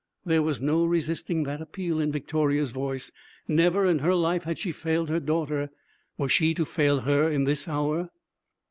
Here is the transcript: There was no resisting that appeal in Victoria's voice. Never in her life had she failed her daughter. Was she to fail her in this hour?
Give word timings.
There 0.25 0.41
was 0.41 0.59
no 0.59 0.83
resisting 0.83 1.43
that 1.43 1.61
appeal 1.61 1.99
in 1.99 2.11
Victoria's 2.11 2.71
voice. 2.71 3.11
Never 3.47 3.85
in 3.85 3.99
her 3.99 4.15
life 4.15 4.45
had 4.45 4.57
she 4.57 4.71
failed 4.71 5.09
her 5.09 5.19
daughter. 5.19 5.69
Was 6.17 6.31
she 6.31 6.55
to 6.55 6.65
fail 6.65 7.01
her 7.01 7.29
in 7.29 7.43
this 7.43 7.67
hour? 7.67 8.09